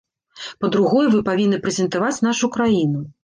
[0.63, 3.05] Па-другое, вы павінны прэзентаваць нашу краіну.